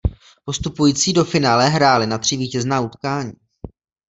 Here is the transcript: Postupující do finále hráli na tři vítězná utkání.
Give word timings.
Postupující 0.45 1.13
do 1.13 1.25
finále 1.25 1.69
hráli 1.69 2.07
na 2.07 2.17
tři 2.17 2.37
vítězná 2.37 2.79
utkání. 2.81 3.33